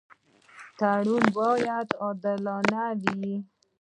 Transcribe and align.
تړون 0.79 1.23
باید 1.37 1.87
عادلانه 2.03 2.83
وي. 3.17 3.35